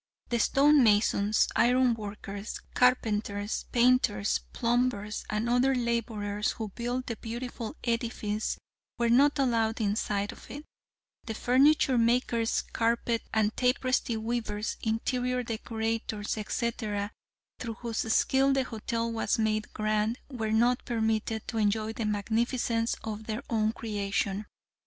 The 0.29 0.39
stone 0.39 0.81
masons, 0.83 1.47
iron 1.55 1.93
workers, 1.93 2.59
carpenters, 2.73 3.65
painters, 3.71 4.39
plumbers 4.51 5.23
and 5.29 5.47
other 5.47 5.75
laborers 5.75 6.53
who 6.53 6.69
built 6.69 7.05
the 7.05 7.17
beautiful 7.17 7.75
edifice 7.83 8.57
were 8.97 9.11
not 9.11 9.37
allowed 9.37 9.79
inside 9.79 10.31
of 10.31 10.49
it. 10.49 10.65
The 11.27 11.35
furniture 11.35 11.99
makers, 11.99 12.63
carpet 12.73 13.21
and 13.31 13.55
tapestry 13.55 14.17
weavers, 14.17 14.77
interior 14.81 15.43
decorators, 15.43 16.35
etc., 16.35 17.11
through 17.59 17.75
whose 17.75 18.11
skill 18.11 18.53
the 18.53 18.63
hotel 18.63 19.11
was 19.11 19.37
made 19.37 19.71
grand, 19.71 20.17
were 20.31 20.49
not 20.49 20.83
permitted 20.83 21.47
to 21.49 21.59
enjoy 21.59 21.93
the 21.93 22.05
magnificence 22.05 22.95
of 23.03 23.25
their 23.25 23.43
own 23.51 23.71
creation. 23.71 24.47